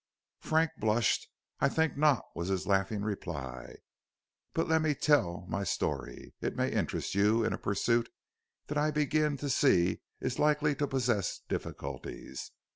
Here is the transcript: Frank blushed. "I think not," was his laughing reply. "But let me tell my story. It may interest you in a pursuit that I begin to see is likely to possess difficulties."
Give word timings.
Frank 0.39 0.71
blushed. 0.79 1.27
"I 1.59 1.69
think 1.69 1.95
not," 1.95 2.23
was 2.33 2.47
his 2.47 2.65
laughing 2.65 3.03
reply. 3.03 3.75
"But 4.51 4.67
let 4.67 4.81
me 4.81 4.95
tell 4.95 5.45
my 5.47 5.63
story. 5.63 6.33
It 6.41 6.55
may 6.55 6.71
interest 6.71 7.13
you 7.13 7.43
in 7.45 7.53
a 7.53 7.59
pursuit 7.59 8.09
that 8.65 8.79
I 8.79 8.89
begin 8.89 9.37
to 9.37 9.47
see 9.47 10.01
is 10.19 10.39
likely 10.39 10.73
to 10.73 10.87
possess 10.87 11.41
difficulties." 11.47 12.49